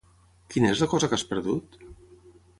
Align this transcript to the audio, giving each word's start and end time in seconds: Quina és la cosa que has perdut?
Quina 0.53 0.71
és 0.75 0.81
la 0.85 0.87
cosa 0.95 1.11
que 1.13 1.19
has 1.21 1.27
perdut? 1.35 1.81